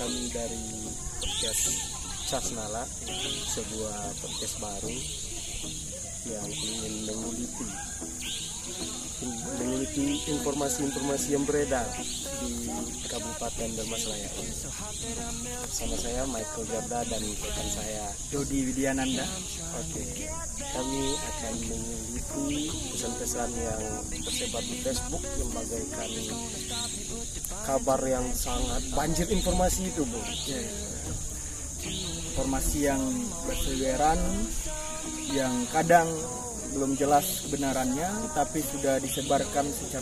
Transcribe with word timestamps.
kami 0.00 0.32
dari 0.32 0.64
podcast 1.20 1.68
Casnala, 2.32 2.88
sebuah 3.52 4.16
podcast 4.24 4.56
baru 4.56 4.96
yang 6.32 6.48
ingin 6.48 6.94
menguliti 7.04 7.68
menguliti 9.60 10.24
informasi-informasi 10.32 11.36
yang 11.36 11.44
beredar 11.44 11.84
di 12.40 12.72
Kabupaten 13.04 13.68
Dermaselaya 13.76 14.30
ini. 14.40 14.56
Sama 15.68 15.96
saya 16.00 16.24
Michael 16.24 16.64
Garda 16.72 17.04
dan 17.04 17.20
rekan 17.20 17.68
saya 17.68 18.08
Dodi 18.32 18.64
Widyananda. 18.64 19.28
Oke, 19.76 20.24
kami 20.56 21.02
akan 21.20 21.54
menguliti 21.68 22.72
pesan-pesan 22.96 23.50
yang 23.60 23.84
tersebar 24.24 24.64
di 24.64 24.76
Facebook 24.80 25.24
yang 25.36 25.50
bagaikan 25.52 26.08
kabar 27.66 28.00
yang 28.06 28.26
sangat 28.30 28.82
banjir 28.94 29.26
informasi 29.26 29.90
itu, 29.90 30.06
Bu. 30.06 30.20
Informasi 32.30 32.78
yang 32.86 33.02
berseliweran, 33.48 34.20
yang 35.34 35.54
kadang 35.74 36.06
belum 36.70 36.94
jelas 36.94 37.42
kebenarannya, 37.46 38.30
tapi 38.30 38.62
sudah 38.62 39.02
disebarkan 39.02 39.66
secara 39.74 39.98